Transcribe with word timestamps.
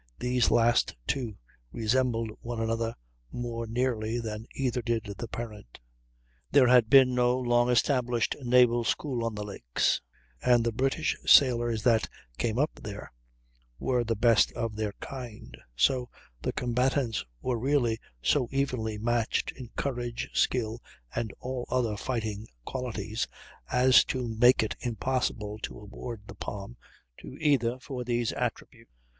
These 0.17 0.49
last 0.49 0.95
two 1.05 1.37
resembled 1.71 2.31
one 2.41 2.59
another 2.59 2.95
more 3.31 3.67
nearly 3.67 4.19
than 4.19 4.47
either 4.55 4.81
did 4.81 5.03
the 5.03 5.27
parent. 5.27 5.79
There 6.49 6.65
had 6.65 6.89
been 6.89 7.13
no 7.13 7.37
long 7.37 7.69
established 7.69 8.35
naval 8.41 8.83
school 8.83 9.23
on 9.23 9.35
the 9.35 9.43
lakes, 9.43 10.01
and 10.41 10.63
the 10.63 10.71
British 10.71 11.15
sailors 11.27 11.83
that 11.83 12.09
came 12.39 12.57
up 12.57 12.71
there 12.81 13.11
were 13.77 14.03
the 14.03 14.15
best 14.15 14.51
of 14.53 14.75
their 14.75 14.93
kind; 15.01 15.55
so 15.75 16.09
the 16.41 16.51
combatants 16.51 17.23
were 17.39 17.59
really 17.59 17.99
so 18.23 18.47
evenly 18.49 18.97
matched 18.97 19.51
in 19.51 19.69
courage, 19.75 20.31
skill, 20.33 20.81
and 21.13 21.31
all 21.39 21.67
other 21.69 21.95
fighting 21.95 22.47
qualities, 22.65 23.27
as 23.71 24.03
to 24.05 24.27
make 24.27 24.63
it 24.63 24.75
impossible 24.79 25.59
to 25.59 25.79
award 25.79 26.23
the 26.25 26.33
palm 26.33 26.75
to 27.19 27.37
either 27.39 27.77
for 27.77 28.03
these 28.03 28.33
attributes. 28.33 28.89